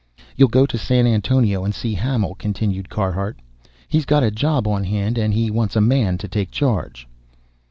"You'll 0.35 0.47
go 0.49 0.65
to 0.65 0.79
San 0.79 1.05
Antonio 1.05 1.63
and 1.63 1.75
see 1.75 1.93
Hamil," 1.93 2.33
continued 2.33 2.89
Carhart. 2.89 3.39
"He's 3.87 4.03
got 4.05 4.23
a 4.23 4.31
job 4.31 4.67
on 4.67 4.83
hand 4.83 5.15
and 5.19 5.31
he 5.31 5.51
wants 5.51 5.75
a 5.75 5.79
man 5.81 6.17
to 6.17 6.27
take 6.27 6.49
charge." 6.49 7.07